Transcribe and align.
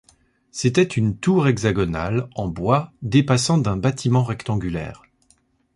C'était 0.49 0.81
une 0.81 1.15
tour 1.15 1.47
hexagonale 1.47 2.27
en 2.33 2.47
bois 2.47 2.91
dépassant 3.03 3.59
d'un 3.59 3.77
bâtiment 3.77 4.23
rectangulaire. 4.23 5.03